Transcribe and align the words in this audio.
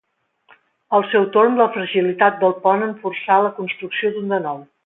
Al 0.99 1.05
seu 1.11 1.27
torn, 1.35 1.59
la 1.61 1.69
fragilitat 1.77 2.41
del 2.45 2.57
pont 2.67 2.89
en 2.89 2.99
forçà 3.07 3.41
la 3.49 3.55
construcció 3.63 4.17
d'un 4.17 4.35
de 4.37 4.45
nou. 4.49 4.63